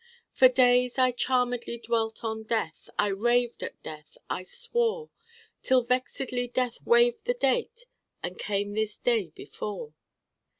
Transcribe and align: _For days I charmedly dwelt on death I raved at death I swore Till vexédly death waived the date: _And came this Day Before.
_For 0.33 0.47
days 0.47 0.97
I 0.97 1.11
charmedly 1.11 1.77
dwelt 1.77 2.23
on 2.23 2.41
death 2.41 2.89
I 2.97 3.09
raved 3.09 3.61
at 3.61 3.83
death 3.83 4.17
I 4.31 4.41
swore 4.41 5.11
Till 5.61 5.85
vexédly 5.85 6.51
death 6.51 6.79
waived 6.83 7.25
the 7.25 7.35
date: 7.35 7.85
_And 8.23 8.35
came 8.39 8.73
this 8.73 8.97
Day 8.97 9.29
Before. 9.35 9.93